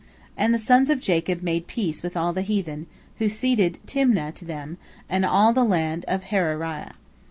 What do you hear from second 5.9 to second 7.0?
of Harariah.